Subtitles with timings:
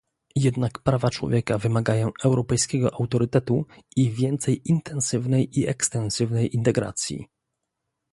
[0.35, 3.65] Jednak prawa człowieka wymagają europejskiego autorytetu
[3.95, 7.27] i więcej intensywnej i ekstensywnej integracji